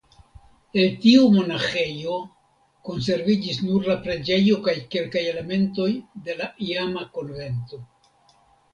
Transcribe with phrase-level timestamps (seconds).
[0.83, 2.15] El tiu monaĥejo
[2.89, 5.89] konserviĝis nur la preĝejo kaj kelkaj elementoj
[6.27, 7.85] de la iama konvento.